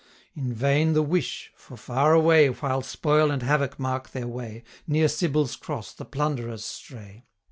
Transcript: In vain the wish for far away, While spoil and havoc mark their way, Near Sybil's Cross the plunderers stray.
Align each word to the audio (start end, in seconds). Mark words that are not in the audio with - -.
In 0.33 0.51
vain 0.51 0.93
the 0.93 1.03
wish 1.03 1.51
for 1.55 1.77
far 1.77 2.11
away, 2.15 2.47
While 2.49 2.81
spoil 2.81 3.29
and 3.29 3.43
havoc 3.43 3.77
mark 3.79 4.09
their 4.13 4.25
way, 4.25 4.63
Near 4.87 5.07
Sybil's 5.07 5.55
Cross 5.55 5.93
the 5.93 6.05
plunderers 6.05 6.65
stray. 6.65 7.27